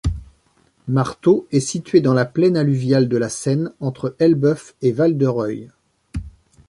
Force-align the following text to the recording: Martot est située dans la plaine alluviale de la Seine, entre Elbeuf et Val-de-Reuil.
Martot 0.87 1.45
est 1.51 1.59
située 1.59 2.01
dans 2.01 2.15
la 2.15 2.25
plaine 2.25 2.57
alluviale 2.57 3.07
de 3.07 3.17
la 3.17 3.29
Seine, 3.29 3.71
entre 3.79 4.15
Elbeuf 4.17 4.73
et 4.81 4.91
Val-de-Reuil. 4.91 5.69